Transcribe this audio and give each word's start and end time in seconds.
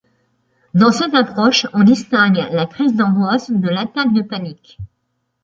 Dans 0.73 0.91
cette 0.91 1.13
approche 1.13 1.67
on 1.73 1.83
distingue 1.83 2.43
la 2.51 2.65
crise 2.65 2.95
d'angoisse 2.95 3.51
de 3.51 3.69
l'attaque 3.69 4.13
de 4.15 4.23
panique. 4.23 4.79